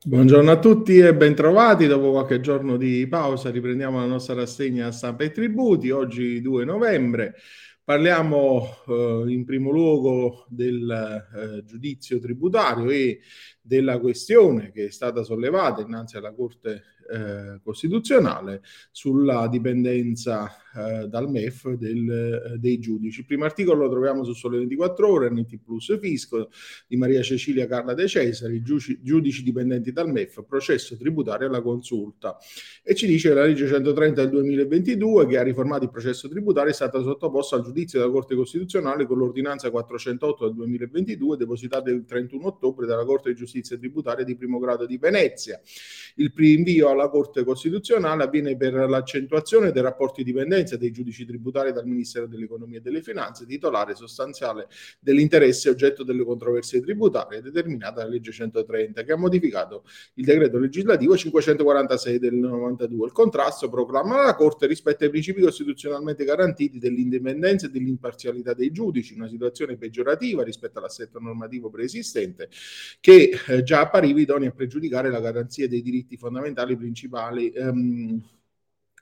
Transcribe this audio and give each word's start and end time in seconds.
Buongiorno 0.00 0.50
a 0.52 0.58
tutti 0.60 0.96
e 0.98 1.12
bentrovati. 1.14 1.86
Dopo 1.86 2.12
qualche 2.12 2.40
giorno 2.40 2.76
di 2.76 3.06
pausa 3.08 3.50
riprendiamo 3.50 3.98
la 3.98 4.06
nostra 4.06 4.34
rassegna 4.34 4.92
stampa 4.92 5.24
e 5.24 5.32
tributi. 5.32 5.90
Oggi 5.90 6.40
2 6.40 6.64
novembre. 6.64 7.34
Parliamo 7.88 8.68
eh, 8.86 9.24
in 9.28 9.46
primo 9.46 9.70
luogo 9.70 10.44
del 10.50 10.90
eh, 10.90 11.64
giudizio 11.64 12.18
tributario 12.18 12.90
e 12.90 13.20
della 13.62 13.98
questione 13.98 14.72
che 14.72 14.88
è 14.88 14.90
stata 14.90 15.22
sollevata 15.22 15.80
innanzi 15.80 16.18
alla 16.18 16.34
Corte 16.34 16.82
eh, 17.10 17.60
Costituzionale 17.62 18.60
sulla 18.90 19.48
dipendenza 19.48 20.50
eh, 20.76 21.08
dal 21.08 21.30
MEF 21.30 21.70
del, 21.70 22.10
eh, 22.52 22.58
dei 22.58 22.78
giudici. 22.78 23.20
Il 23.20 23.26
primo 23.26 23.44
articolo 23.44 23.84
lo 23.84 23.90
troviamo 23.90 24.24
su 24.24 24.34
Sole 24.34 24.58
24 24.58 25.10
Ore, 25.10 25.30
NT 25.30 25.58
Plus 25.64 25.98
Fisco 25.98 26.50
di 26.86 26.96
Maria 26.96 27.22
Cecilia 27.22 27.66
Carla 27.66 27.94
De 27.94 28.06
Cesari, 28.06 28.60
giudici, 28.62 29.00
giudici 29.02 29.42
dipendenti 29.42 29.92
dal 29.92 30.10
MEF, 30.10 30.44
processo 30.46 30.96
tributario 30.96 31.46
alla 31.46 31.62
consulta. 31.62 32.36
E 32.82 32.94
ci 32.94 33.06
dice 33.06 33.30
che 33.30 33.34
la 33.34 33.44
legge 33.44 33.66
130 33.66 34.20
del 34.20 34.30
2022, 34.30 35.26
che 35.26 35.38
ha 35.38 35.42
riformato 35.42 35.84
il 35.84 35.90
processo 35.90 36.28
tributario, 36.28 36.70
è 36.70 36.74
stata 36.74 37.00
sottoposta 37.00 37.56
al 37.56 37.62
giudizio 37.62 37.76
della 37.84 38.10
Corte 38.10 38.34
Costituzionale 38.34 39.06
con 39.06 39.18
l'ordinanza 39.18 39.70
408 39.70 40.46
del 40.46 40.54
2022, 40.54 41.36
depositata 41.36 41.90
il 41.90 42.04
31 42.04 42.46
ottobre 42.46 42.86
dalla 42.86 43.04
Corte 43.04 43.30
di 43.30 43.36
giustizia 43.36 43.76
tributaria 43.76 44.24
di 44.24 44.36
primo 44.36 44.58
grado 44.58 44.86
di 44.86 44.98
Venezia. 44.98 45.60
Il 46.16 46.32
rinvio 46.34 46.88
alla 46.88 47.08
Corte 47.08 47.44
Costituzionale 47.44 48.24
avviene 48.24 48.56
per 48.56 48.74
l'accentuazione 48.74 49.70
dei 49.70 49.82
rapporti 49.82 50.24
di 50.24 50.32
dipendenza 50.32 50.76
dei 50.76 50.90
giudici 50.90 51.24
tributari 51.24 51.72
dal 51.72 51.86
Ministero 51.86 52.26
dell'Economia 52.26 52.78
e 52.78 52.80
delle 52.80 53.02
Finanze, 53.02 53.46
titolare 53.46 53.94
sostanziale 53.94 54.68
dell'interesse 55.00 55.70
oggetto 55.70 56.02
delle 56.02 56.24
controversie 56.24 56.80
tributarie 56.80 57.40
determinata 57.40 58.00
dalla 58.00 58.10
legge 58.10 58.32
130 58.32 59.02
che 59.02 59.12
ha 59.12 59.16
modificato 59.16 59.84
il 60.14 60.24
decreto 60.24 60.58
legislativo 60.58 61.16
546 61.16 62.18
del 62.18 62.34
92. 62.34 63.06
Il 63.06 63.12
contrasto 63.12 63.68
proclama 63.68 64.24
la 64.24 64.34
Corte 64.34 64.66
rispetto 64.66 65.04
ai 65.04 65.10
principi 65.10 65.40
costituzionalmente 65.40 66.24
garantiti 66.24 66.78
dell'indipendenza 66.78 67.67
e 67.68 67.70
dell'imparzialità 67.70 68.54
dei 68.54 68.70
giudici, 68.70 69.14
una 69.14 69.28
situazione 69.28 69.76
peggiorativa 69.76 70.42
rispetto 70.42 70.78
all'assetto 70.78 71.18
normativo 71.20 71.70
preesistente 71.70 72.48
che 73.00 73.30
eh, 73.46 73.62
già 73.62 73.80
appariva 73.80 74.20
idonei 74.20 74.48
a 74.48 74.52
pregiudicare 74.52 75.10
la 75.10 75.20
garanzia 75.20 75.68
dei 75.68 75.82
diritti 75.82 76.16
fondamentali 76.16 76.76
principali 76.76 77.50
ehm, 77.50 78.20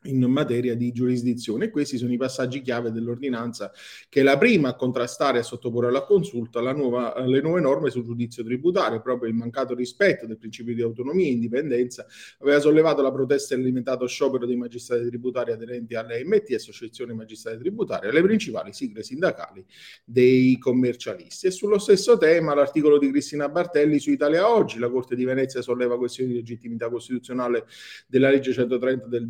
in 0.07 0.23
materia 0.25 0.75
di 0.75 0.93
giurisdizione. 0.93 1.71
questi 1.71 1.99
sono 1.99 2.13
i 2.13 2.17
passaggi 2.17 2.61
chiave 2.63 2.91
dell'ordinanza, 2.91 3.73
che 4.09 4.21
è 4.21 4.23
la 4.23 4.39
prima 4.39 4.71
a 4.71 4.75
contrastare 4.75 5.39
e 5.39 5.41
a 5.41 5.45
sottoporre 5.45 5.89
alla 5.89 6.05
consulta 6.05 6.61
la 6.61 6.73
nuova, 6.73 7.19
le 7.27 7.41
nuove 7.41 7.61
norme 7.61 7.91
sul 7.91 8.05
giudizio 8.05 8.43
tributario. 8.45 9.01
Proprio 9.01 9.29
il 9.29 9.37
mancato 9.37 9.75
rispetto 9.75 10.27
del 10.27 10.39
principio 10.39 10.75
di 10.75 10.83
autonomia 10.83 11.27
e 11.27 11.33
indipendenza 11.33 12.07
aveva 12.39 12.61
sollevato 12.61 13.03
la 13.03 13.13
protesta 13.13 13.55
e 13.55 13.59
alimentato 13.59 14.07
sciopero 14.07 14.47
dei 14.47 14.57
magistrati 14.57 15.07
tributari 15.07 15.53
aderenti 15.53 15.95
all'AMT, 15.95 16.53
Associazione 16.55 17.13
Magistrati 17.13 17.59
Tributari, 17.59 18.09
alle 18.09 18.23
principali 18.23 18.73
sigle 18.73 19.03
sindacali 19.03 19.65
dei 20.05 20.59
commercialisti. 20.59 21.47
E 21.47 21.51
sullo 21.51 21.79
stesso 21.79 22.17
tema 22.19 22.55
l'articolo 22.55 22.99
di 22.99 23.11
Cristina 23.11 23.49
Bartelli 23.49 23.99
su 23.99 24.11
Italia 24.11 24.49
Oggi, 24.51 24.79
la 24.79 24.91
Corte 24.91 25.15
di 25.15 25.25
Venezia 25.25 25.63
solleva 25.63 25.97
questioni 25.97 26.31
di 26.31 26.37
legittimità 26.37 26.89
costituzionale 26.89 27.67
della 28.07 28.31
legge 28.31 28.53
130 28.53 29.07
del 29.07 29.27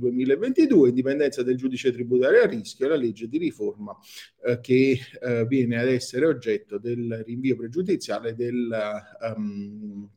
2022 0.66 0.76
22, 0.76 0.88
indipendenza 0.88 1.42
del 1.42 1.56
giudice 1.56 1.92
tributario 1.92 2.42
a 2.42 2.46
rischio, 2.46 2.88
la 2.88 2.96
legge 2.96 3.28
di 3.28 3.38
riforma 3.38 3.96
eh, 4.44 4.60
che 4.60 4.98
eh, 5.20 5.46
viene 5.46 5.80
ad 5.80 5.88
essere 5.88 6.26
oggetto 6.26 6.78
del 6.78 7.22
rinvio 7.24 7.56
pregiudiziale 7.56 8.34
del 8.34 8.68
um, 9.34 10.08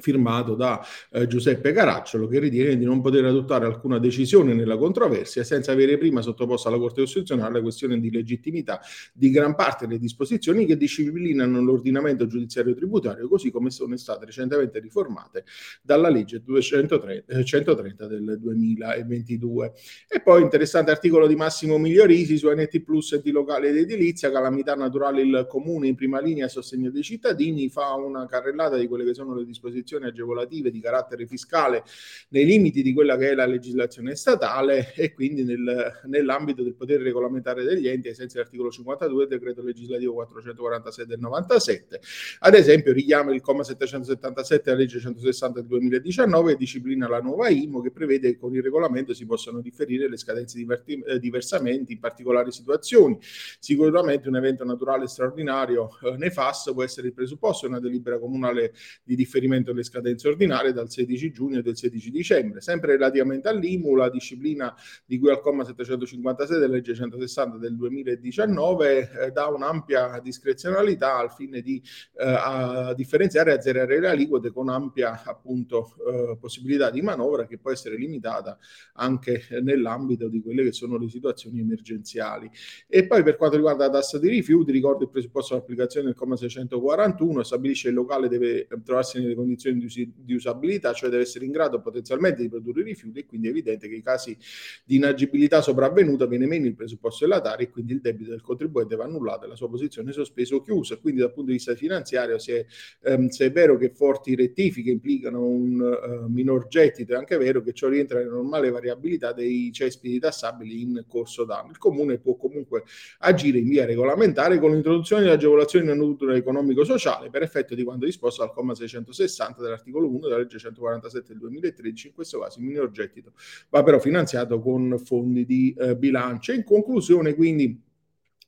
firmato 0.00 0.54
da 0.54 0.84
eh, 1.12 1.26
Giuseppe 1.26 1.72
Caracciolo 1.72 2.26
che 2.26 2.40
ritiene 2.40 2.76
di 2.76 2.84
non 2.84 3.00
poter 3.00 3.24
adottare 3.24 3.66
alcuna 3.66 3.98
decisione 3.98 4.52
nella 4.52 4.76
controversia 4.76 5.44
senza 5.44 5.70
avere 5.70 5.98
prima 5.98 6.20
sottoposto 6.20 6.68
alla 6.68 6.78
Corte 6.78 7.02
Costituzionale 7.02 7.54
la 7.54 7.60
questione 7.60 8.00
di 8.00 8.10
legittimità 8.10 8.80
di 9.12 9.30
gran 9.30 9.54
parte 9.54 9.86
delle 9.86 10.00
disposizioni 10.00 10.66
che 10.66 10.76
disciplinano 10.76 11.62
l'ordinamento 11.62 12.26
giudiziario 12.26 12.74
tributario 12.74 13.28
così 13.28 13.50
come 13.50 13.70
sono 13.70 13.96
state 13.96 14.24
recentemente 14.24 14.80
riformate 14.80 15.44
dalla 15.80 16.08
legge 16.08 16.42
230, 16.42 17.44
130 17.44 18.04
eh, 18.04 18.08
del 18.08 18.38
2022. 18.40 19.72
E 20.08 20.20
poi 20.20 20.42
interessante 20.42 20.90
articolo 20.90 21.28
di 21.28 21.36
Massimo 21.36 21.78
Migliorisi 21.78 22.36
su 22.36 22.50
NT 22.50 22.80
Plus 22.80 23.12
enti 23.12 23.30
locali 23.30 23.68
ed 23.68 23.76
edilizia, 23.76 24.32
calamità 24.32 24.74
naturale 24.74 25.22
il 25.22 25.46
comune 25.48 25.86
in 25.86 25.94
prima 25.94 26.20
linea 26.20 26.46
a 26.46 26.48
sostegno 26.48 26.90
dei 26.90 27.02
cittadini, 27.02 27.68
fa 27.68 27.94
una 27.94 28.26
carrellata 28.26 28.76
di 28.76 28.88
quelle 28.88 29.04
che 29.04 29.14
sono 29.14 29.34
le 29.34 29.44
disposizioni 29.44 29.82
disposizioni 29.84 30.06
agevolative 30.06 30.70
di 30.70 30.80
carattere 30.80 31.26
fiscale 31.26 31.84
nei 32.30 32.44
limiti 32.44 32.82
di 32.82 32.92
quella 32.92 33.16
che 33.16 33.30
è 33.30 33.34
la 33.34 33.46
legislazione 33.46 34.16
statale 34.16 34.94
e 34.96 35.12
quindi 35.12 35.44
nel, 35.44 36.00
nell'ambito 36.06 36.62
del 36.62 36.74
potere 36.74 37.02
regolamentare 37.02 37.62
degli 37.62 37.86
enti 37.86 38.08
ai 38.08 38.14
sensi 38.14 38.36
dell'articolo 38.36 38.70
52 38.70 39.26
del 39.26 39.38
decreto 39.38 39.62
legislativo 39.62 40.14
446 40.14 41.06
del 41.06 41.18
97. 41.20 42.00
Ad 42.40 42.54
esempio 42.54 42.92
richiama 42.92 43.32
il 43.34 43.42
comma 43.42 43.62
777 43.62 44.62
della 44.64 44.76
legge 44.78 44.98
160 44.98 45.60
del 45.60 45.68
2019 45.68 46.52
e 46.52 46.56
disciplina 46.56 47.06
la 47.06 47.20
nuova 47.20 47.48
IMO 47.48 47.80
che 47.82 47.90
prevede 47.90 48.32
che 48.32 48.38
con 48.38 48.54
il 48.54 48.62
regolamento 48.62 49.12
si 49.12 49.26
possano 49.26 49.60
differire 49.60 50.08
le 50.08 50.16
scadenze 50.16 50.56
di 50.56 50.66
eh, 51.06 51.18
diversamenti 51.18 51.92
in 51.92 52.00
particolari 52.00 52.50
situazioni. 52.50 53.18
Sicuramente 53.20 54.28
un 54.28 54.36
evento 54.36 54.64
naturale 54.64 55.06
straordinario 55.06 55.90
eh, 56.02 56.16
nefasto 56.16 56.72
può 56.72 56.82
essere 56.82 57.08
il 57.08 57.12
presupposto 57.12 57.66
di 57.66 57.72
una 57.72 57.80
delibera 57.80 58.18
comunale 58.18 58.72
di 59.02 59.14
differimento 59.14 59.73
le 59.74 59.82
scadenze 59.82 60.28
ordinarie 60.28 60.72
dal 60.72 60.90
16 60.90 61.30
giugno 61.32 61.58
e 61.58 61.62
del 61.62 61.76
16 61.76 62.10
dicembre. 62.10 62.60
Sempre 62.60 62.92
relativamente 62.92 63.48
all'IMU, 63.48 63.94
la 63.94 64.10
disciplina 64.10 64.74
di 65.04 65.18
cui 65.18 65.30
al 65.30 65.40
comma 65.40 65.64
756 65.64 66.58
della 66.58 66.74
legge 66.74 66.94
160 66.94 67.58
del 67.58 67.76
2019 67.76 69.10
eh, 69.10 69.30
dà 69.30 69.46
un'ampia 69.48 70.20
discrezionalità 70.20 71.16
al 71.16 71.32
fine 71.32 71.60
di 71.60 71.82
eh, 72.16 72.94
differenziare 72.94 73.52
e 73.52 73.54
azzerare 73.54 74.00
le 74.00 74.08
aliquote 74.08 74.50
con 74.50 74.68
ampia 74.68 75.22
appunto 75.24 75.94
eh, 76.06 76.36
possibilità 76.38 76.90
di 76.90 77.02
manovra 77.02 77.46
che 77.46 77.58
può 77.58 77.70
essere 77.70 77.96
limitata 77.96 78.58
anche 78.94 79.46
nell'ambito 79.62 80.28
di 80.28 80.40
quelle 80.40 80.64
che 80.64 80.72
sono 80.72 80.96
le 80.96 81.08
situazioni 81.08 81.60
emergenziali. 81.60 82.50
E 82.88 83.06
poi 83.06 83.22
per 83.22 83.36
quanto 83.36 83.56
riguarda 83.56 83.86
la 83.86 83.92
tassa 83.92 84.18
di 84.18 84.28
rifiuti, 84.28 84.72
ricordo 84.72 85.04
il 85.04 85.10
presupposto 85.10 85.54
dell'applicazione 85.54 86.06
del 86.06 86.14
comma 86.14 86.36
641, 86.36 87.42
stabilisce 87.42 87.84
che 87.84 87.88
il 87.88 87.94
locale 87.94 88.28
deve 88.28 88.66
trovarsi 88.84 89.20
nelle 89.20 89.34
condizioni 89.34 89.63
condizioni 89.70 90.12
di, 90.16 90.34
usabilità, 90.34 90.92
cioè 90.92 91.10
deve 91.10 91.22
essere 91.22 91.44
in 91.44 91.52
grado 91.52 91.80
potenzialmente 91.80 92.42
di 92.42 92.48
produrre 92.48 92.82
rifiuti 92.82 93.20
e 93.20 93.26
quindi 93.26 93.48
è 93.48 93.50
evidente 93.50 93.88
che 93.88 93.94
in 93.94 94.02
casi 94.02 94.36
di 94.84 94.96
inagibilità 94.96 95.60
sopravvenuta 95.60 96.26
viene 96.26 96.46
meno 96.46 96.66
il 96.66 96.74
presupposto 96.74 97.24
della 97.24 97.40
TARI 97.40 97.64
e 97.64 97.70
quindi 97.70 97.92
il 97.92 98.00
debito 98.00 98.30
del 98.30 98.42
contribuente 98.42 98.96
va 98.96 99.04
annullato 99.04 99.44
e 99.44 99.48
la 99.48 99.56
sua 99.56 99.68
posizione 99.68 100.12
sospesa 100.12 100.54
o 100.54 100.62
chiusa. 100.62 100.96
Quindi 100.96 101.20
dal 101.20 101.32
punto 101.32 101.50
di 101.50 101.56
vista 101.56 101.74
finanziario, 101.74 102.38
se, 102.38 102.66
ehm, 103.02 103.28
se 103.28 103.46
è 103.46 103.52
vero 103.52 103.76
che 103.76 103.90
forti 103.90 104.34
rettifiche 104.34 104.90
implicano 104.90 105.44
un 105.44 105.80
uh, 105.80 106.30
minor 106.30 106.66
gettito, 106.68 107.14
è 107.14 107.16
anche 107.16 107.36
vero 107.36 107.62
che 107.62 107.72
ciò 107.72 107.88
rientra 107.88 108.18
nella 108.18 108.32
normale 108.32 108.70
variabilità 108.70 109.32
dei 109.32 109.70
cespiti 109.72 110.18
tassabili 110.18 110.82
in 110.82 111.04
corso 111.06 111.44
d'anno. 111.44 111.70
Il 111.70 111.78
Comune 111.78 112.18
può 112.18 112.36
comunque 112.36 112.84
agire 113.18 113.58
in 113.58 113.68
via 113.68 113.84
regolamentare 113.84 114.58
con 114.58 114.72
l'introduzione 114.72 115.24
di 115.24 115.28
agevolazioni 115.28 115.86
nel 115.86 115.96
natura 115.96 116.36
economico-sociale 116.36 117.30
per 117.30 117.42
effetto 117.42 117.74
di 117.74 117.82
quanto 117.84 118.04
disposto 118.04 118.42
dal 118.42 118.52
comma 118.52 118.74
660 118.74 119.53
60 119.54 119.62
dell'articolo 119.62 120.08
1 120.08 120.18
della 120.18 120.38
legge 120.38 120.58
147 120.58 121.28
del 121.28 121.38
2013, 121.38 122.08
in 122.08 122.14
questo 122.14 122.40
caso 122.40 122.58
il 122.58 122.66
minor 122.66 122.90
gettito 122.90 123.32
va 123.70 123.82
però 123.82 123.98
finanziato 123.98 124.60
con 124.60 124.98
fondi 125.02 125.44
di 125.44 125.74
eh, 125.78 125.96
bilancio. 125.96 126.52
In 126.52 126.64
conclusione, 126.64 127.34
quindi 127.34 127.80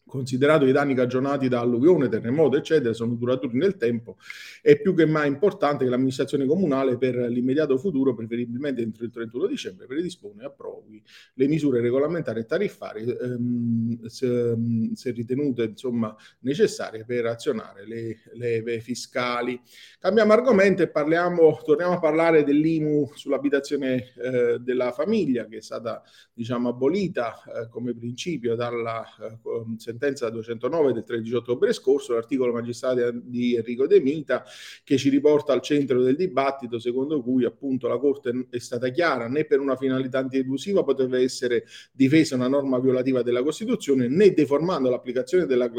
considerato 0.07 0.65
i 0.67 0.73
danni 0.73 0.95
cagionati 0.95 1.49
da 1.49 1.61
alluvione, 1.61 2.09
terremoto, 2.09 2.57
eccetera, 2.57 2.95
sono 2.95 3.15
duraturi 3.15 3.59
nel 3.59 3.77
tempo, 3.77 4.17
è 4.63 4.81
più 4.81 4.95
che 4.95 5.05
mai 5.05 5.29
importante 5.29 5.85
che 5.85 5.91
l'amministrazione 5.91 6.47
comunale 6.47 6.97
per 6.97 7.17
l'immediato 7.17 7.77
futuro, 7.77 8.15
preferibilmente 8.15 8.83
entro 8.83 9.05
il 9.05 9.11
31 9.11 9.47
dicembre, 9.47 9.87
predispone 9.87 10.43
e 10.43 10.47
approvi 10.47 11.03
le 11.35 11.47
misure 11.49 11.81
regolamentari 11.81 12.41
e 12.41 12.47
tariffarie 12.47 13.19
ehm, 13.19 14.07
se, 14.07 14.57
se, 14.95 15.11
ritenute 15.11 15.65
insomma, 15.65 16.15
necessarie 16.41 17.05
per 17.05 17.27
azionare 17.27 17.87
le 17.87 18.19
leve 18.35 18.81
fiscali. 18.81 19.61
Cambiamo 19.99 20.33
argomento 20.33 20.83
e 20.83 20.89
parliamo, 20.89 21.61
torniamo 21.65 21.95
a 21.95 21.99
parlare 21.99 22.45
dell'IMU 22.45 23.11
sull'abitazione 23.15 24.13
eh, 24.15 24.59
della 24.61 24.93
famiglia 24.93 25.47
che 25.47 25.57
è 25.59 25.63
stata 25.63 26.03
diciamo, 26.33 26.69
abolita 26.69 27.43
eh, 27.43 27.69
come 27.69 27.95
principio 27.95 28.55
dalla 28.55 29.05
eh, 29.21 29.39
sentenza 29.97 30.29
209 30.29 30.93
del 30.93 31.05
13 31.05 31.35
ottobre 31.35 31.73
scorso, 31.73 32.13
l'articolo 32.13 32.53
magistrale 32.53 33.13
di 33.25 33.57
Enrico 33.57 33.87
De 33.87 34.01
Mita, 34.01 34.45
che 34.85 34.99
ci 34.99 35.09
riporta 35.09 35.53
al 35.53 35.63
centro 35.63 36.03
del 36.03 36.17
dibattito, 36.17 36.79
secondo 36.79 37.23
cui 37.23 37.45
appunto 37.45 37.89
la 37.89 37.99
Corte 37.99 38.47
è 38.51 38.59
stata 38.59 38.89
chiara, 38.91 39.27
né 39.29 39.45
per 39.45 39.61
una 39.61 39.77
finalità 39.77 40.19
antielusiva 40.19 40.85
poteva 40.85 41.19
essere 41.19 41.65
difesa 41.93 42.35
una 42.35 42.49
norma 42.49 42.79
violativa 42.79 43.23
della 43.23 43.43
Costituzione, 43.43 44.09
né 44.09 44.33
deformando 44.33 44.91
l'applicazione 44.91 45.47
della 45.47 45.71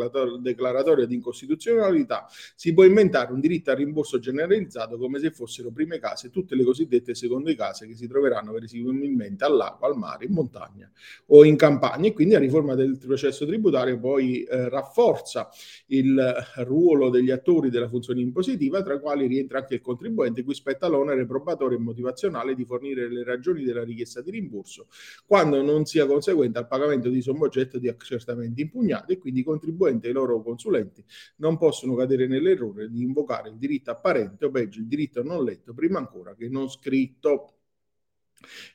declaratoria 0.42 1.06
di 1.06 1.14
incostituzionalità. 1.14 2.25
Si 2.56 2.74
può 2.74 2.84
inventare 2.84 3.31
un 3.31 3.40
diritto 3.40 3.69
al 3.69 3.78
rimborso 3.78 4.18
generalizzato 4.19 4.98
come 4.98 5.19
se 5.19 5.31
fossero 5.31 5.69
prime 5.72 6.00
case 6.00 6.30
tutte 6.30 6.56
le 6.56 6.64
cosiddette 6.64 7.14
seconde 7.14 7.56
case 7.56 7.88
che 7.88 7.96
si 7.96 8.08
troveranno 8.08 8.52
verosimilmente 8.52 9.44
all'acqua, 9.44 9.88
al 9.88 9.98
mare, 9.98 10.25
in 10.25 10.34
montagna 10.34 10.90
o 11.28 11.46
in 11.46 11.56
campagna 11.56 12.08
e 12.08 12.14
quindi 12.14 12.34
la 12.34 12.40
riforma 12.40 12.74
del 12.74 12.98
processo 12.98 13.46
tributario 13.46 14.00
poi 14.07 14.44
eh, 14.44 14.69
rafforza 14.69 15.50
il 15.88 16.33
ruolo 16.59 17.09
degli 17.09 17.30
attori 17.30 17.69
della 17.69 17.89
funzione 17.89 18.21
impositiva 18.21 18.81
tra 18.81 18.94
i 18.94 19.01
quali 19.01 19.27
rientra 19.27 19.59
anche 19.59 19.75
il 19.75 19.81
contribuente 19.81 20.44
cui 20.44 20.54
spetta 20.54 20.88
l'onere 20.88 21.25
probatorio 21.25 21.77
e 21.77 21.81
motivazionale 21.81 22.56
di 22.56 22.63
fornire 22.63 23.09
le 23.12 23.25
ragioni 23.25 23.65
della 23.65 23.83
richiesta 23.83 24.21
di 24.21 24.31
rimborso 24.31 24.88
quando 25.25 25.62
non 25.62 25.83
sia 25.83 26.06
conseguente 26.06 26.57
al 26.57 26.68
pagamento 26.68 27.09
di 27.09 27.21
sommo 27.21 27.44
oggetto 27.44 27.80
di 27.80 27.89
accertamenti 27.89 28.62
impugnati 28.62 29.12
e 29.12 29.18
quindi 29.18 29.42
i 29.42 29.44
contribuenti 29.44 30.07
e 30.07 30.12
i 30.12 30.13
loro 30.13 30.42
consulenti 30.42 31.04
non 31.38 31.57
possono 31.57 31.94
cadere 31.94 32.27
nell'errore 32.27 32.89
di 32.89 33.01
invocare 33.01 33.50
il 33.50 33.57
diritto 33.57 33.92
apparente 33.92 34.45
o 34.45 34.51
peggio 34.51 34.80
il 34.80 34.88
diritto 34.88 35.21
non 35.21 35.44
letto 35.44 35.74
prima 35.74 36.00
ancora 36.00 36.33
che 36.33 36.48
non 36.48 36.69
scritto. 36.69 37.56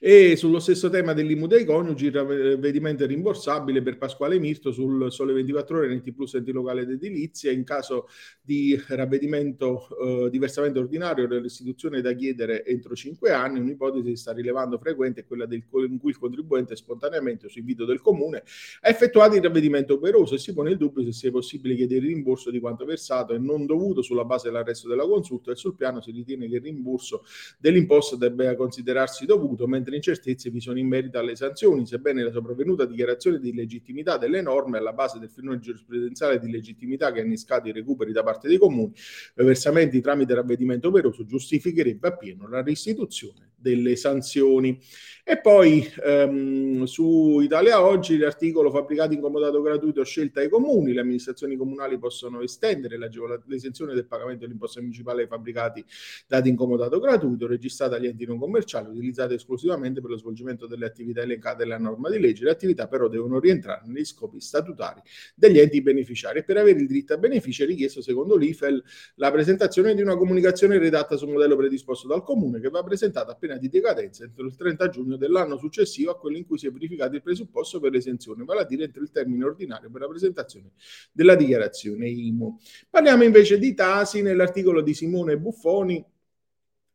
E 0.00 0.34
sullo 0.36 0.58
stesso 0.58 0.90
tema 0.90 1.12
dell'IMU 1.12 1.46
dei 1.46 1.64
coniugi, 1.64 2.06
il 2.06 2.12
ravvedimento 2.12 3.04
è 3.04 3.06
rimborsabile 3.06 3.82
per 3.82 3.96
Pasquale 3.96 4.38
Mirto 4.40 4.72
sul 4.72 5.12
Sole 5.12 5.32
24 5.32 5.78
Ore, 5.78 5.94
NT 5.94 6.12
Plus 6.12 6.34
enti 6.34 6.50
locale 6.50 6.84
d'edilizia. 6.84 7.52
In 7.52 7.62
caso 7.62 8.08
di 8.40 8.80
ravvedimento 8.88 9.86
eh, 10.00 10.30
diversamente 10.30 10.80
ordinario, 10.80 11.26
l'istituzione 11.38 12.00
da 12.00 12.12
chiedere 12.14 12.64
entro 12.64 12.96
5 12.96 13.30
anni. 13.30 13.60
Un'ipotesi 13.60 14.10
che 14.10 14.16
sta 14.16 14.32
rilevando 14.32 14.78
frequente 14.78 15.20
è 15.20 15.24
quella 15.24 15.46
del, 15.46 15.62
in 15.88 15.98
cui 15.98 16.10
il 16.10 16.18
contribuente 16.18 16.74
spontaneamente, 16.74 17.48
su 17.48 17.60
invito 17.60 17.84
del 17.84 18.00
comune, 18.00 18.42
ha 18.80 18.88
effettuato 18.88 19.36
il 19.36 19.42
ravvedimento 19.42 19.94
operoso 19.94 20.34
e 20.34 20.38
si 20.38 20.52
pone 20.52 20.70
il 20.70 20.76
dubbio 20.76 21.04
se 21.04 21.12
sia 21.12 21.30
possibile 21.30 21.76
chiedere 21.76 22.00
il 22.00 22.06
rimborso 22.14 22.50
di 22.50 22.58
quanto 22.58 22.84
versato 22.84 23.32
e 23.32 23.38
non 23.38 23.66
dovuto 23.66 24.02
sulla 24.02 24.24
base 24.24 24.48
dell'arresto 24.48 24.88
della 24.88 25.06
consulta 25.06 25.52
e 25.52 25.54
sul 25.54 25.76
piano 25.76 26.00
si 26.00 26.10
ritiene 26.10 26.48
che 26.48 26.56
il 26.56 26.62
rimborso 26.62 27.24
dell'imposta 27.58 28.16
debba 28.16 28.54
considerarsi 28.56 29.24
dovuto 29.24 29.51
dovuto, 29.52 29.66
mentre 29.66 29.96
incertezze 29.96 30.50
vi 30.50 30.60
sono 30.60 30.78
in 30.78 30.88
merito 30.88 31.18
alle 31.18 31.36
sanzioni, 31.36 31.86
sebbene 31.86 32.22
la 32.22 32.30
sopravvenuta 32.30 32.84
dichiarazione 32.84 33.38
di 33.38 33.54
legittimità 33.54 34.16
delle 34.18 34.40
norme 34.40 34.78
alla 34.78 34.92
base 34.92 35.18
del 35.18 35.30
filone 35.30 35.58
giurisprudenziale 35.58 36.38
di 36.38 36.50
legittimità 36.50 37.12
che 37.12 37.20
ha 37.20 37.24
innescato 37.24 37.68
i 37.68 37.72
recuperi 37.72 38.12
da 38.12 38.22
parte 38.22 38.48
dei 38.48 38.58
comuni, 38.58 38.92
versamenti 39.36 40.00
tramite 40.00 40.34
ravvedimento 40.34 40.88
operoso 40.88 41.24
giustificherebbe 41.24 42.08
appieno 42.08 42.48
la 42.48 42.62
restituzione 42.62 43.51
delle 43.62 43.96
sanzioni. 43.96 44.78
E 45.24 45.40
poi 45.40 45.88
ehm, 46.04 46.82
su 46.82 47.38
Italia 47.40 47.80
Oggi 47.80 48.18
l'articolo 48.18 48.72
fabbricati 48.72 49.14
in 49.14 49.20
comodato 49.20 49.62
gratuito 49.62 50.02
scelta 50.02 50.40
ai 50.40 50.48
comuni, 50.48 50.92
le 50.92 51.00
amministrazioni 51.00 51.54
comunali 51.54 51.96
possono 51.96 52.40
estendere 52.40 52.98
l'esenzione 53.46 53.94
del 53.94 54.06
pagamento 54.06 54.44
dell'imposta 54.44 54.80
municipale 54.80 55.22
ai 55.22 55.28
fabbricati 55.28 55.84
dati 56.26 56.48
in 56.48 56.56
comodato 56.56 56.98
gratuito, 56.98 57.46
registrata 57.46 57.96
agli 57.96 58.08
enti 58.08 58.26
non 58.26 58.38
commerciali, 58.38 58.88
utilizzate 58.88 59.34
esclusivamente 59.34 60.00
per 60.00 60.10
lo 60.10 60.18
svolgimento 60.18 60.66
delle 60.66 60.86
attività 60.86 61.22
elencate 61.22 61.62
nella 61.62 61.78
norma 61.78 62.10
di 62.10 62.18
legge. 62.18 62.42
Le 62.42 62.50
attività 62.50 62.88
però 62.88 63.06
devono 63.06 63.38
rientrare 63.38 63.82
negli 63.86 64.04
scopi 64.04 64.40
statutari 64.40 65.00
degli 65.36 65.60
enti 65.60 65.80
beneficiari 65.82 66.40
e 66.40 66.42
per 66.42 66.56
avere 66.56 66.80
il 66.80 66.86
diritto 66.88 67.14
a 67.14 67.16
beneficio 67.16 67.62
è 67.62 67.66
richiesto 67.66 68.02
secondo 68.02 68.36
l'IFEL 68.36 68.82
la 69.16 69.30
presentazione 69.30 69.94
di 69.94 70.02
una 70.02 70.16
comunicazione 70.16 70.78
redatta 70.78 71.16
su 71.16 71.26
un 71.26 71.34
modello 71.34 71.54
predisposto 71.54 72.08
dal 72.08 72.24
comune 72.24 72.58
che 72.58 72.70
va 72.70 72.82
presentata 72.82 73.30
appena 73.30 73.51
pena 73.52 73.56
di 73.58 73.68
decadenza 73.68 74.24
entro 74.24 74.46
il 74.46 74.54
30 74.56 74.88
giugno 74.88 75.16
dell'anno 75.16 75.56
successivo 75.56 76.10
a 76.10 76.18
quello 76.18 76.36
in 76.36 76.46
cui 76.46 76.58
si 76.58 76.66
è 76.66 76.70
verificato 76.70 77.14
il 77.14 77.22
presupposto 77.22 77.80
per 77.80 77.92
l'esenzione, 77.92 78.44
vale 78.44 78.62
a 78.62 78.64
dire 78.64 78.84
entro 78.84 79.02
il 79.02 79.10
termine 79.10 79.44
ordinario 79.44 79.90
per 79.90 80.00
la 80.00 80.08
presentazione 80.08 80.70
della 81.12 81.34
dichiarazione 81.34 82.08
IMU. 82.08 82.58
Parliamo 82.88 83.24
invece 83.24 83.58
di 83.58 83.74
Tasi 83.74 84.22
nell'articolo 84.22 84.80
di 84.80 84.94
Simone 84.94 85.38
Buffoni 85.38 86.04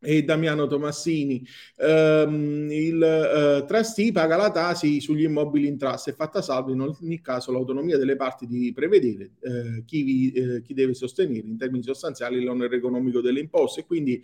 e 0.00 0.22
Damiano 0.22 0.66
Tomassini. 0.66 1.44
Um, 1.76 2.70
il 2.70 3.62
uh, 3.62 3.66
trustee 3.66 4.12
paga 4.12 4.36
la 4.36 4.50
tasi 4.50 5.00
sugli 5.00 5.24
immobili 5.24 5.66
in 5.66 5.76
trust 5.76 6.10
è 6.10 6.14
fatta 6.14 6.40
salva 6.40 6.70
in 6.72 6.80
ogni 6.80 7.20
caso 7.20 7.50
l'autonomia 7.52 7.96
delle 7.96 8.16
parti 8.16 8.46
di 8.46 8.72
prevedere 8.72 9.32
uh, 9.40 9.84
chi, 9.84 10.02
vi, 10.02 10.32
uh, 10.36 10.62
chi, 10.62 10.74
deve 10.74 10.94
sostenere 10.94 11.46
in 11.46 11.58
termini 11.58 11.82
sostanziali 11.82 12.42
l'onere 12.42 12.76
economico 12.76 13.20
delle 13.20 13.40
imposte 13.40 13.80
e 13.80 13.86
quindi 13.86 14.22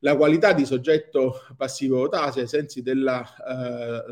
la 0.00 0.16
qualità 0.16 0.52
di 0.52 0.64
soggetto 0.64 1.40
passivo 1.56 2.08
tasi 2.08 2.40
ai 2.40 2.46
sensi 2.46 2.82
della, 2.82 3.24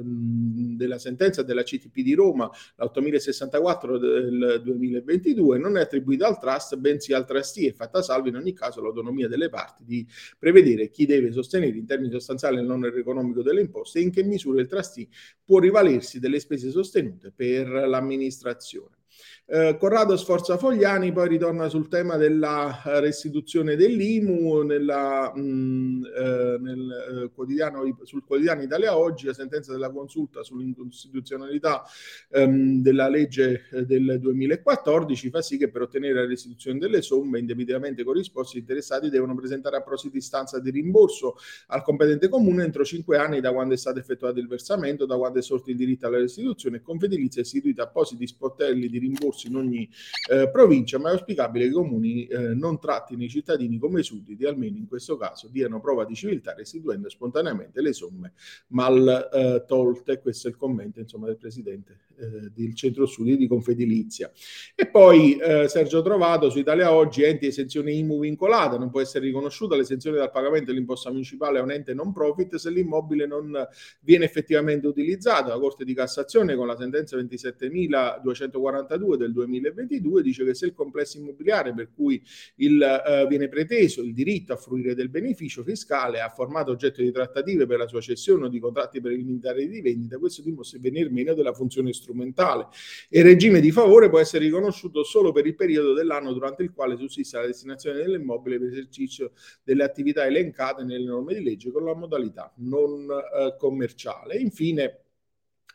della 0.02 0.98
sentenza 0.98 1.42
della 1.42 1.62
CTP 1.62 2.00
di 2.00 2.14
Roma, 2.14 2.50
l'8064 2.76 3.98
del 3.98 4.62
2022, 4.64 5.58
non 5.58 5.76
è 5.76 5.82
attribuita 5.82 6.26
al 6.26 6.38
trust 6.38 6.76
bensì 6.76 7.12
al 7.12 7.26
trustee 7.26 7.68
è 7.68 7.72
fatta 7.72 8.02
salva 8.02 8.28
in 8.28 8.36
ogni 8.36 8.54
caso 8.54 8.80
l'autonomia 8.80 9.28
delle 9.28 9.50
parti 9.50 9.84
di 9.84 10.06
prevedere 10.38 10.88
chi 10.88 11.03
deve 11.06 11.32
sostenere 11.32 11.76
in 11.76 11.86
termini 11.86 12.10
sostanziali 12.10 12.58
il 12.58 12.66
l'onere 12.66 12.98
economico 12.98 13.42
delle 13.42 13.60
imposte 13.60 13.98
e 13.98 14.02
in 14.02 14.10
che 14.10 14.22
misura 14.22 14.60
il 14.60 14.66
trustee 14.66 15.08
può 15.44 15.58
rivalersi 15.58 16.18
delle 16.18 16.40
spese 16.40 16.70
sostenute 16.70 17.32
per 17.34 17.68
l'amministrazione. 17.68 18.96
Eh, 19.46 19.76
Corrado 19.78 20.16
Sforza 20.16 20.56
Fogliani 20.56 21.12
poi 21.12 21.28
ritorna 21.28 21.68
sul 21.68 21.88
tema 21.88 22.16
della 22.16 22.80
restituzione 22.84 23.76
dell'IMU 23.76 24.62
nella, 24.62 25.30
mh, 25.34 25.40
mm, 25.40 26.04
eh, 26.04 26.56
nel, 26.60 27.24
eh, 27.26 27.30
quotidiano, 27.34 27.82
sul 28.04 28.24
quotidiano 28.24 28.62
Italia 28.62 28.96
Oggi, 28.96 29.26
la 29.26 29.34
sentenza 29.34 29.72
della 29.72 29.90
consulta 29.90 30.42
sull'incostituzionalità 30.42 31.84
ehm, 32.30 32.80
della 32.80 33.08
legge 33.08 33.66
eh, 33.70 33.84
del 33.84 34.18
2014 34.18 35.28
fa 35.28 35.42
sì 35.42 35.58
che 35.58 35.68
per 35.68 35.82
ottenere 35.82 36.14
la 36.14 36.26
restituzione 36.26 36.78
delle 36.78 37.02
somme 37.02 37.38
indebitamente 37.38 38.02
corrisposte 38.02 38.56
gli 38.56 38.60
interessati 38.62 39.10
devono 39.10 39.34
presentare 39.34 39.76
apposita 39.76 40.16
istanza 40.16 40.58
di 40.58 40.70
rimborso 40.70 41.36
al 41.66 41.82
competente 41.82 42.30
comune 42.30 42.64
entro 42.64 42.82
cinque 42.82 43.18
anni 43.18 43.42
da 43.42 43.52
quando 43.52 43.74
è 43.74 43.76
stato 43.76 43.98
effettuato 43.98 44.38
il 44.38 44.48
versamento, 44.48 45.04
da 45.04 45.18
quando 45.18 45.38
è 45.38 45.42
sorto 45.42 45.68
il 45.68 45.76
diritto 45.76 46.06
alla 46.06 46.16
restituzione 46.16 46.78
e 46.78 46.82
Confedilizia 46.82 47.42
ha 47.42 47.44
istituito 47.44 47.82
appositi 47.82 48.26
sportelli 48.26 48.88
di 48.88 48.98
rimborso 48.98 49.32
corsi 49.34 49.48
in 49.48 49.56
ogni 49.56 49.88
eh, 50.30 50.48
provincia, 50.50 50.98
ma 50.98 51.10
è 51.10 51.12
auspicabile 51.12 51.64
che 51.64 51.70
i 51.70 51.74
comuni 51.74 52.26
eh, 52.26 52.54
non 52.54 52.78
trattino 52.78 53.24
i 53.24 53.28
cittadini 53.28 53.78
come 53.78 54.02
sudditi, 54.02 54.44
almeno 54.44 54.76
in 54.76 54.86
questo 54.86 55.16
caso 55.16 55.48
diano 55.48 55.80
prova 55.80 56.04
di 56.04 56.14
civiltà 56.14 56.54
restituendo 56.54 57.08
spontaneamente 57.08 57.82
le 57.82 57.92
somme 57.92 58.32
mal 58.68 59.28
eh, 59.32 59.64
tolte. 59.66 60.20
Questo 60.20 60.46
è 60.46 60.50
il 60.50 60.56
commento 60.56 61.00
insomma, 61.00 61.26
del 61.26 61.36
presidente 61.36 61.98
eh, 62.16 62.52
del 62.54 62.74
centro 62.74 63.06
studi 63.06 63.36
di 63.36 63.48
Confedilizia. 63.48 64.30
E 64.74 64.86
poi 64.86 65.36
eh, 65.36 65.68
Sergio 65.68 66.02
Trovato 66.02 66.50
su 66.50 66.58
Italia 66.58 66.92
Oggi, 66.92 67.22
enti 67.24 67.46
esenzione 67.46 67.92
IMU 67.92 68.20
vincolata, 68.20 68.76
non 68.78 68.90
può 68.90 69.00
essere 69.00 69.24
riconosciuta 69.24 69.74
l'esenzione 69.76 70.18
dal 70.18 70.30
pagamento 70.30 70.70
dell'imposta 70.70 71.10
municipale 71.10 71.58
a 71.58 71.62
un 71.62 71.72
ente 71.72 71.94
non 71.94 72.12
profit 72.12 72.54
se 72.56 72.70
l'immobile 72.70 73.26
non 73.26 73.66
viene 74.00 74.24
effettivamente 74.24 74.86
utilizzato. 74.86 75.48
La 75.48 75.58
Corte 75.58 75.84
di 75.84 75.94
Cassazione 75.94 76.54
con 76.54 76.68
la 76.68 76.76
sentenza 76.76 77.16
27.242 77.16 79.16
del 79.24 79.32
2022 79.32 80.22
dice 80.22 80.44
che 80.44 80.54
se 80.54 80.66
il 80.66 80.74
complesso 80.74 81.18
immobiliare 81.18 81.74
per 81.74 81.90
cui 81.94 82.22
il, 82.56 82.80
eh, 82.82 83.26
viene 83.26 83.48
preteso 83.48 84.02
il 84.02 84.12
diritto 84.12 84.52
a 84.52 84.56
fruire 84.56 84.94
del 84.94 85.08
beneficio 85.08 85.62
fiscale 85.62 86.20
ha 86.20 86.28
formato 86.28 86.70
oggetto 86.70 87.02
di 87.02 87.10
trattative 87.10 87.66
per 87.66 87.78
la 87.78 87.86
sua 87.86 88.00
cessione 88.00 88.46
o 88.46 88.48
di 88.48 88.58
contratti 88.58 89.00
preliminari 89.00 89.68
di 89.68 89.80
vendita, 89.80 90.18
questo 90.18 90.42
dimostra 90.42 90.78
il 90.78 90.82
venir 90.82 91.10
meno 91.10 91.34
della 91.34 91.52
funzione 91.52 91.92
strumentale. 91.92 92.68
Il 93.10 93.22
regime 93.22 93.60
di 93.60 93.70
favore 93.70 94.08
può 94.08 94.18
essere 94.18 94.44
riconosciuto 94.44 95.02
solo 95.02 95.32
per 95.32 95.46
il 95.46 95.54
periodo 95.54 95.92
dell'anno 95.92 96.32
durante 96.32 96.62
il 96.62 96.72
quale 96.72 96.96
sussiste 96.96 97.38
la 97.38 97.46
destinazione 97.46 97.98
dell'immobile 97.98 98.58
per 98.58 98.68
esercizio 98.68 99.32
delle 99.62 99.84
attività 99.84 100.26
elencate 100.26 100.84
nelle 100.84 101.04
norme 101.04 101.34
di 101.34 101.42
legge 101.42 101.70
con 101.70 101.84
la 101.84 101.94
modalità 101.94 102.52
non 102.56 103.08
eh, 103.10 103.56
commerciale. 103.58 104.36
Infine, 104.36 105.03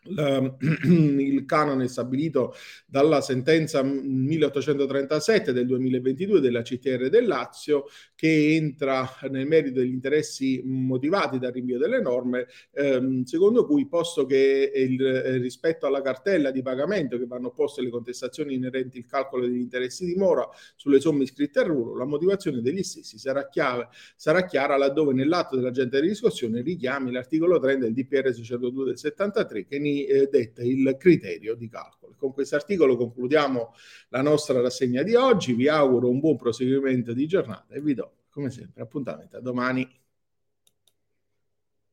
il 0.10 1.46
canone 1.46 1.88
stabilito 1.88 2.53
dalla 2.86 3.22
sentenza 3.22 3.84
1837 3.84 5.51
del 5.51 5.65
2022 5.65 6.39
della 6.39 6.62
CTR 6.62 7.10
del 7.10 7.27
Lazio 7.27 7.86
che 8.15 8.56
entra 8.56 9.08
nel 9.29 9.46
merito 9.46 9.79
degli 9.79 9.91
interessi 9.91 10.62
motivati 10.65 11.38
dal 11.38 11.51
rinvio 11.51 11.77
delle 11.77 12.01
norme 12.01 12.48
ehm, 12.74 13.24
secondo 13.24 13.65
cui 13.65 13.88
posto 13.88 14.25
che 14.25 14.72
il, 14.74 15.06
eh, 15.06 15.38
rispetto 15.38 15.86
alla 15.86 16.01
cartella 16.01 16.51
di 16.51 16.62
pagamento 16.62 17.18
che 17.18 17.25
vanno 17.25 17.51
poste 17.51 17.82
le 17.82 17.89
contestazioni 17.89 18.56
inerenti 18.56 18.98
al 19.00 19.06
calcolo 19.06 19.46
degli 19.46 19.60
interessi 19.60 20.06
di 20.06 20.15
mora 20.15 20.48
sulle 20.75 21.00
somme 21.00 21.24
iscritte 21.24 21.60
al 21.60 21.65
ruolo 21.65 21.96
la 21.98 22.06
motivazione 22.06 22.62
degli 22.62 22.84
stessi 22.84 23.18
sarà, 23.18 23.48
chiave, 23.50 23.89
sarà 24.15 24.46
chiara 24.46 24.77
laddove 24.77 25.13
nell'atto 25.13 25.56
dell'agente 25.56 26.00
di 26.00 26.08
riscossione 26.08 26.62
richiami 26.62 27.12
l'articolo 27.12 27.60
30 27.60 27.86
del 27.86 27.94
DPR 27.94 28.34
602 28.34 28.86
del 28.86 28.98
73 28.98 29.65
che 29.65 29.79
eh, 30.06 30.27
detta 30.27 30.63
il 30.63 30.96
criterio 30.98 31.56
di 31.56 31.68
calcolo. 31.68 32.15
con 32.18 32.34
questo 32.34 32.56
articolo 32.56 32.98
concludiamo 32.98 33.74
la 34.10 34.22
nostra 34.22 34.60
rassegna 34.62 35.03
di 35.03 35.15
oggi. 35.15 35.53
Vi 35.53 35.68
auguro 35.68 36.10
un 36.10 36.20
buon 36.20 36.36
proseguimento 36.36 37.13
di 37.13 37.27
giornata 37.27 37.74
e 37.74 37.82
vi 37.82 37.94
do, 37.94 38.25
come 38.29 38.50
sempre, 38.50 38.82
appuntamento 38.82 39.38
a 39.38 39.41
domani. 39.41 39.99